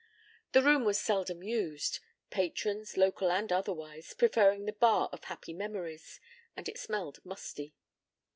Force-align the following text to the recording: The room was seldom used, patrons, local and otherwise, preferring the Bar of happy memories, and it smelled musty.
The 0.53 0.63
room 0.63 0.83
was 0.83 0.99
seldom 0.99 1.43
used, 1.43 1.99
patrons, 2.31 2.97
local 2.97 3.29
and 3.31 3.51
otherwise, 3.51 4.15
preferring 4.15 4.65
the 4.65 4.73
Bar 4.73 5.09
of 5.11 5.25
happy 5.25 5.53
memories, 5.53 6.19
and 6.57 6.67
it 6.67 6.79
smelled 6.79 7.23
musty. 7.23 7.75